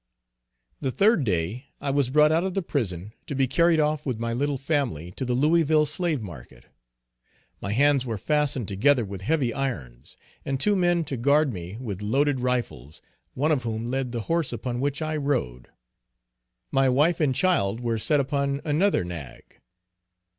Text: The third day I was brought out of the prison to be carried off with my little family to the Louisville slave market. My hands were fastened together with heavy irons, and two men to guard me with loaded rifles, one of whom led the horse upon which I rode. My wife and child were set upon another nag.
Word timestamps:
The 0.79 0.89
third 0.91 1.23
day 1.25 1.65
I 1.79 1.91
was 1.91 2.09
brought 2.09 2.31
out 2.31 2.43
of 2.43 2.55
the 2.55 2.63
prison 2.63 3.13
to 3.27 3.35
be 3.35 3.45
carried 3.47 3.79
off 3.79 4.03
with 4.03 4.17
my 4.17 4.33
little 4.33 4.57
family 4.57 5.11
to 5.11 5.25
the 5.25 5.35
Louisville 5.35 5.85
slave 5.85 6.23
market. 6.23 6.65
My 7.61 7.71
hands 7.71 8.03
were 8.03 8.17
fastened 8.17 8.67
together 8.67 9.05
with 9.05 9.21
heavy 9.21 9.53
irons, 9.53 10.17
and 10.43 10.59
two 10.59 10.75
men 10.75 11.03
to 11.03 11.17
guard 11.17 11.53
me 11.53 11.77
with 11.77 12.01
loaded 12.01 12.39
rifles, 12.39 12.99
one 13.35 13.51
of 13.51 13.61
whom 13.61 13.91
led 13.91 14.11
the 14.11 14.21
horse 14.21 14.51
upon 14.51 14.79
which 14.79 15.03
I 15.03 15.17
rode. 15.17 15.67
My 16.71 16.89
wife 16.89 17.19
and 17.19 17.35
child 17.35 17.79
were 17.79 17.99
set 17.99 18.19
upon 18.19 18.59
another 18.65 19.03
nag. 19.03 19.59